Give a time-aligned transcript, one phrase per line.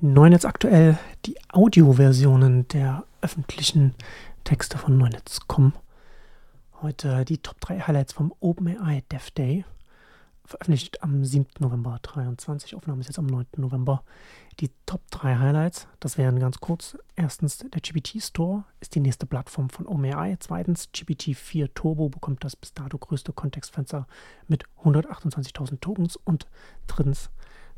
[0.00, 0.96] Neunetz aktuell
[1.26, 3.96] die Audioversionen der öffentlichen
[4.44, 5.72] Texte von Neunetz.com.
[6.80, 9.64] Heute die Top 3 Highlights vom OpenAI Dev Day.
[10.44, 11.48] Veröffentlicht am 7.
[11.58, 12.76] November 23.
[12.76, 13.46] Aufnahme ist jetzt am 9.
[13.56, 14.04] November.
[14.60, 16.96] Die Top 3 Highlights, das wären ganz kurz.
[17.16, 20.36] Erstens, der GPT Store ist die nächste Plattform von OpenAI.
[20.38, 24.06] Zweitens, GPT-4 Turbo bekommt das bis dato größte Kontextfenster
[24.46, 26.14] mit 128.000 Tokens.
[26.14, 26.46] Und
[26.86, 27.30] drittens,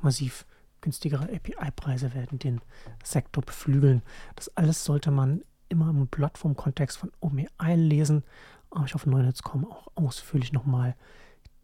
[0.00, 0.46] massiv
[0.80, 2.60] günstigere API-Preise werden den
[3.02, 4.02] Sektor beflügeln.
[4.34, 8.24] Das alles sollte man immer im Plattformkontext von OpenAI lesen.
[8.70, 10.94] Aber ich auf Neunetz.com auch ausführlich nochmal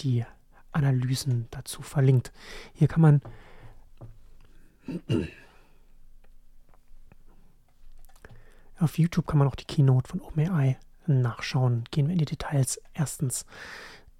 [0.00, 0.24] die
[0.72, 2.32] Analysen dazu verlinkt.
[2.74, 3.20] Hier kann man
[8.78, 11.84] auf YouTube kann man auch die Keynote von OpenAI nachschauen.
[11.90, 12.80] Gehen wir in die Details.
[12.94, 13.44] Erstens,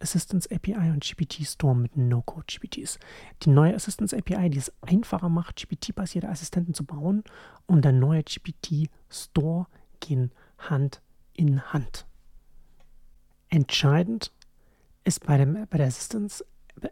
[0.02, 2.98] Assistance API und GPT Store mit No-Code GPTs.
[3.42, 7.24] Die neue Assistance API, die es einfacher macht, GPT-basierte Assistenten zu bauen
[7.66, 9.66] und der neue GPT Store
[10.00, 11.00] gehen Hand
[11.34, 12.06] in Hand.
[13.48, 14.32] Entscheidend
[15.04, 16.44] ist bei, dem, bei der Assistance,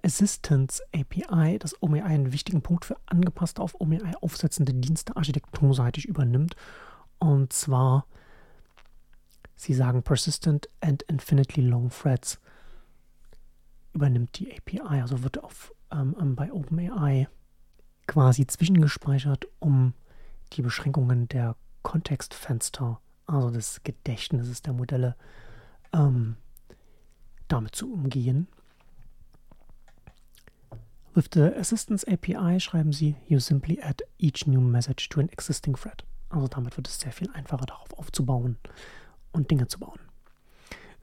[0.02, 6.54] Assistance API, dass OpenAI einen wichtigen Punkt für angepasste auf OpenAI aufsetzende Dienste architekturseitig übernimmt.
[7.18, 8.06] Und zwar,
[9.56, 12.40] sie sagen Persistent and Infinitely Long Threads
[13.92, 17.28] übernimmt die API, also wird auf, ähm, ähm, bei OpenAI
[18.06, 19.94] quasi zwischengespeichert, um
[20.52, 25.16] die Beschränkungen der Kontextfenster, also des Gedächtnisses der Modelle,
[25.92, 26.36] ähm,
[27.48, 28.48] damit zu umgehen.
[31.14, 35.74] With the Assistance API schreiben sie, you simply add each new message to an existing
[35.74, 36.04] thread.
[36.28, 38.56] Also damit wird es sehr viel einfacher darauf aufzubauen
[39.32, 39.98] und Dinge zu bauen.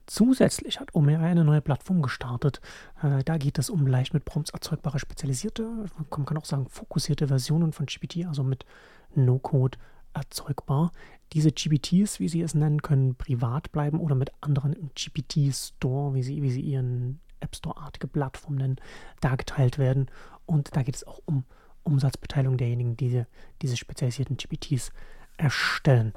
[0.07, 2.61] Zusätzlich hat OpenAI eine neue Plattform gestartet.
[3.03, 7.27] Äh, da geht es um leicht mit Prompts erzeugbare spezialisierte, man kann auch sagen fokussierte
[7.27, 8.65] Versionen von GPT, also mit
[9.13, 9.77] No-Code
[10.13, 10.91] erzeugbar.
[11.33, 16.23] Diese GPTs, wie sie es nennen, können privat bleiben oder mit anderen im GPT-Store, wie
[16.23, 18.77] sie, wie sie ihren App Store-artige Plattform nennen,
[19.19, 20.07] da geteilt werden.
[20.45, 21.43] Und da geht es auch um
[21.83, 23.25] Umsatzbeteiligung derjenigen, die
[23.61, 24.91] diese spezialisierten GPTs
[25.37, 26.13] erstellen.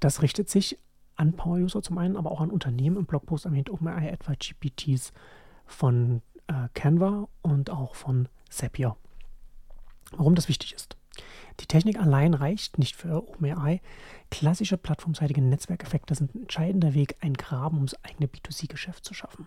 [0.00, 0.78] Das richtet sich
[1.16, 2.96] an Power-User zum einen, aber auch an Unternehmen.
[2.96, 5.12] Im Blogpost erwähnt OpenAI etwa GPTs
[5.66, 8.96] von äh, Canva und auch von Zapier.
[10.12, 10.96] Warum das wichtig ist.
[11.60, 13.80] Die Technik allein reicht nicht für OpenAI.
[14.30, 19.46] Klassische plattformseitige Netzwerkeffekte sind ein entscheidender Weg, ein Graben ums eigene B2C-Geschäft zu schaffen.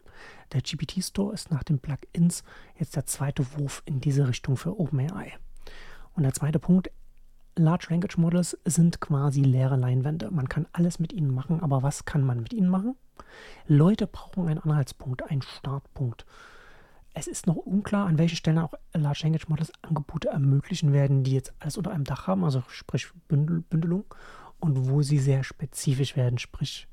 [0.54, 2.44] Der GPT-Store ist nach den Plugins
[2.78, 5.34] jetzt der zweite Wurf in diese Richtung für OpenAI.
[6.16, 6.90] Und der zweite Punkt,
[7.58, 10.30] Large Language Models sind quasi leere Leinwände.
[10.32, 12.96] Man kann alles mit ihnen machen, aber was kann man mit ihnen machen?
[13.68, 16.26] Leute brauchen einen Anhaltspunkt, einen Startpunkt.
[17.14, 21.34] Es ist noch unklar, an welchen Stellen auch Large Language Models Angebote ermöglichen werden, die
[21.34, 24.06] jetzt alles unter einem Dach haben, also sprich Bündel, Bündelung,
[24.60, 26.88] und wo sie sehr spezifisch werden, sprich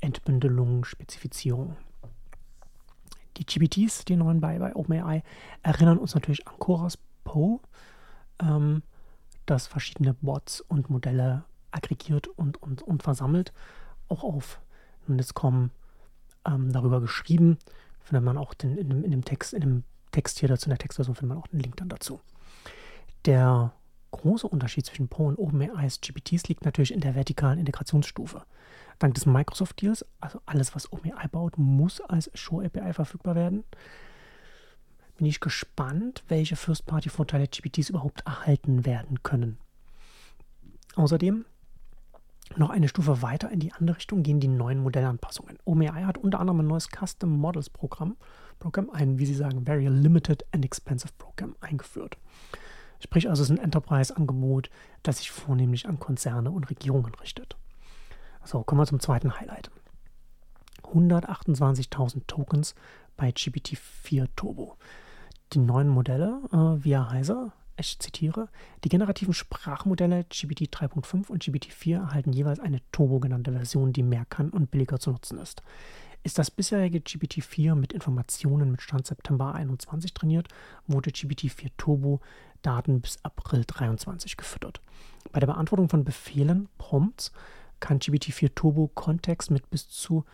[0.00, 1.76] Entbündelung, Spezifizierung.
[3.36, 5.22] Die GPTs, die neuen bei, bei OpenAI,
[5.62, 7.60] erinnern uns natürlich an Coras Poe.
[8.40, 8.82] Ähm,
[9.46, 13.52] das verschiedene Bots und Modelle aggregiert und, und, und versammelt.
[14.08, 14.60] Auch auf
[15.06, 15.70] Nundiscom
[16.46, 17.58] ähm, darüber geschrieben.
[18.00, 20.78] Findet man auch den, in, in dem Text, in dem Text hier dazu, in der
[20.78, 22.20] Textversion findet man auch einen Link dann dazu.
[23.24, 23.72] Der
[24.12, 28.44] große Unterschied zwischen Poe und OpenAI's GPTs liegt natürlich in der vertikalen Integrationsstufe.
[28.98, 33.64] Dank des Microsoft-Deals, also alles, was OpenAI baut, muss als Azure API verfügbar werden
[35.16, 39.58] bin ich gespannt, welche First-Party-Vorteile GPTs überhaupt erhalten werden können.
[40.94, 41.44] Außerdem
[42.54, 45.58] noch eine Stufe weiter in die andere Richtung gehen die neuen Modellanpassungen.
[45.64, 48.16] OpenAI hat unter anderem ein neues Custom Models Programm,
[48.58, 52.16] Programm ein, wie sie sagen, Very Limited and Expensive Programm eingeführt.
[53.00, 54.70] Sprich also, es ist ein Enterprise-Angebot,
[55.02, 57.56] das sich vornehmlich an Konzerne und Regierungen richtet.
[58.44, 59.70] So, kommen wir zum zweiten Highlight.
[60.82, 62.74] 128.000 Tokens
[63.16, 64.76] bei GPT-4 Turbo
[65.52, 68.48] die neuen Modelle, äh, wie er heiße, ich zitiere,
[68.84, 74.02] die generativen Sprachmodelle GPT 3.5 und GPT 4 erhalten jeweils eine Turbo genannte Version, die
[74.02, 75.62] mehr kann und billiger zu nutzen ist.
[76.22, 80.48] Ist das bisherige GPT 4 mit Informationen mit Stand September 21 trainiert,
[80.86, 82.20] wurde GPT 4 Turbo
[82.62, 84.80] Daten bis April 23 gefüttert.
[85.32, 87.30] Bei der Beantwortung von Befehlen, Prompts,
[87.78, 90.24] kann GPT 4 Turbo Kontext mit bis zu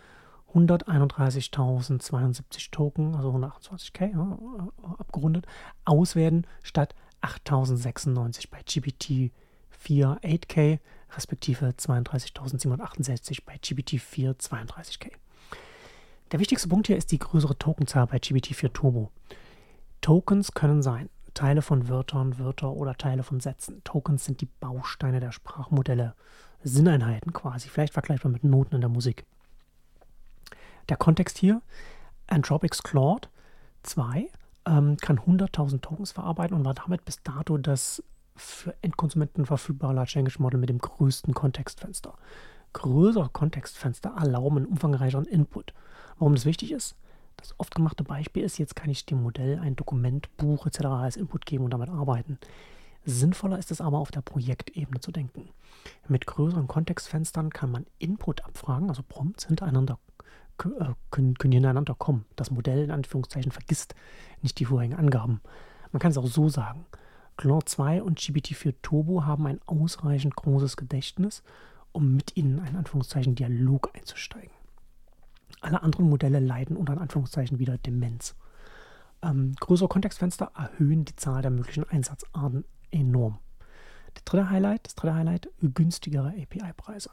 [0.53, 4.37] 131.072 Token, also 128k ja,
[4.99, 5.45] abgerundet,
[5.85, 9.31] auswerten statt 8.096 bei GPT
[9.69, 10.79] 4 8k
[11.15, 15.11] respektive 32.768 bei GPT 4 32k.
[16.31, 19.11] Der wichtigste Punkt hier ist die größere Tokenzahl bei GPT 4 Turbo.
[20.01, 23.83] Tokens können sein Teile von Wörtern, Wörter oder Teile von Sätzen.
[23.83, 26.15] Tokens sind die Bausteine der Sprachmodelle,
[26.63, 29.25] Sinneinheiten quasi, vielleicht vergleichbar mit Noten in der Musik.
[30.89, 31.61] Der Kontext hier,
[32.27, 33.27] Anthropics Claude
[33.83, 34.29] 2
[34.65, 38.03] ähm, kann 100.000 Tokens verarbeiten und war damit bis dato das
[38.35, 42.15] für Endkonsumenten verfügbare Large Language Model mit dem größten Kontextfenster.
[42.73, 45.73] Größere Kontextfenster erlauben einen umfangreicheren Input.
[46.17, 46.95] Warum das wichtig ist?
[47.37, 50.85] Das oft gemachte Beispiel ist, jetzt kann ich dem Modell ein Dokument, Buch etc.
[50.85, 52.39] als Input geben und damit arbeiten.
[53.05, 55.49] Sinnvoller ist es aber auf der Projektebene zu denken.
[56.07, 59.99] Mit größeren Kontextfenstern kann man Input abfragen, also Prompts hintereinander
[60.57, 62.25] können, können hintereinander kommen.
[62.35, 63.95] Das Modell in Anführungszeichen vergisst
[64.41, 65.41] nicht die vorherigen Angaben.
[65.91, 66.85] Man kann es auch so sagen.
[67.37, 71.43] Claude 2 und GPT-4 Turbo haben ein ausreichend großes Gedächtnis,
[71.91, 74.51] um mit ihnen in Anführungszeichen Dialog einzusteigen.
[75.61, 78.35] Alle anderen Modelle leiden unter Anführungszeichen wieder Demenz.
[79.21, 83.39] Ähm, größere Kontextfenster erhöhen die Zahl der möglichen Einsatzarten enorm.
[84.15, 87.09] Der dritte Highlight, das dritte Highlight, günstigere API-Preise.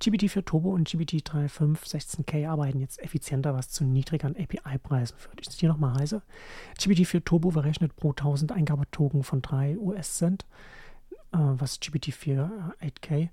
[0.00, 5.40] GPT-4 Turbo und GPT-3.5 16K arbeiten jetzt effizienter, was zu niedrigeren API-Preisen führt.
[5.40, 6.22] Ich zitiere nochmal heiße.
[6.78, 10.44] GPT-4 Turbo berechnet pro 1000 Eingabetoken von 3 US-Cent,
[11.32, 12.50] äh, was GPT-4
[12.80, 13.30] 8K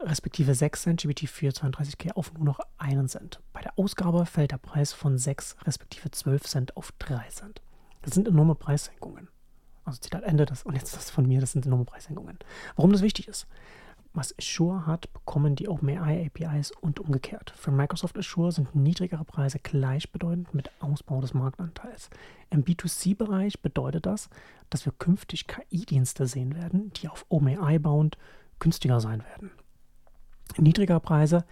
[0.00, 3.40] respektive 6 Cent, GPT-4 32K auf nur noch 1 Cent.
[3.52, 7.62] Bei der Ausgabe fällt der Preis von 6 respektive 12 Cent auf 3 Cent.
[8.02, 9.28] Das sind enorme Preissenkungen.
[9.84, 12.38] Also Zitat Ende, das, und jetzt das von mir, das sind enorme Preissenkungen.
[12.76, 13.46] Warum das wichtig ist?
[14.18, 17.54] Was Azure hat, bekommen die OpenAI APIs und umgekehrt.
[17.56, 22.10] Für Microsoft Azure sind niedrigere Preise gleichbedeutend mit Ausbau des Marktanteils.
[22.50, 24.28] Im B2C-Bereich bedeutet das,
[24.70, 28.18] dass wir künftig KI-Dienste sehen werden, die auf OpenAI bauend
[28.58, 29.52] günstiger sein werden.
[30.56, 31.44] Niedrigere Preise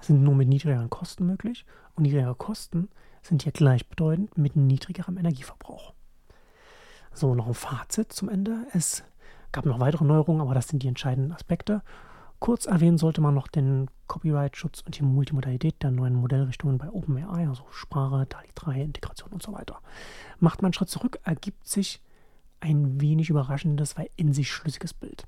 [0.00, 2.88] sind nur mit niedrigeren Kosten möglich und niedrigere Kosten
[3.20, 5.92] sind hier gleichbedeutend mit niedrigerem Energieverbrauch.
[7.12, 8.66] So, noch ein Fazit zum Ende.
[8.72, 9.04] Es
[9.52, 11.82] gab noch weitere Neuerungen, aber das sind die entscheidenden Aspekte.
[12.44, 17.48] Kurz erwähnen sollte man noch den Copyright-Schutz und die Multimodalität der neuen Modellrichtungen bei OpenAI,
[17.48, 19.80] also Sprache, DALI 3, Integration und so weiter.
[20.40, 22.02] Macht man einen Schritt zurück, ergibt sich
[22.60, 25.26] ein wenig überraschendes, weil in sich schlüssiges Bild.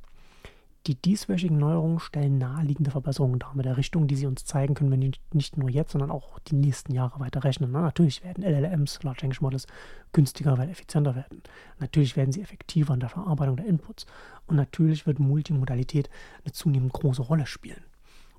[0.86, 4.92] Die dieswöchigen Neuerungen stellen naheliegende Verbesserungen dar mit der Richtung, die sie uns zeigen können,
[4.92, 7.72] wenn wir nicht nur jetzt, sondern auch die nächsten Jahre weiter rechnen.
[7.72, 9.66] Na, natürlich werden LLMs, Large Language Models,
[10.12, 11.42] günstiger, weil effizienter werden.
[11.80, 14.06] Natürlich werden sie effektiver in der Verarbeitung der Inputs.
[14.46, 16.08] Und natürlich wird Multimodalität
[16.44, 17.82] eine zunehmend große Rolle spielen.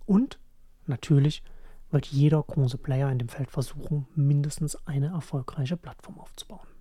[0.06, 0.40] Und
[0.86, 1.44] natürlich
[1.92, 6.77] wird jeder große Player in dem Feld versuchen, mindestens eine erfolgreiche Plattform aufzubauen.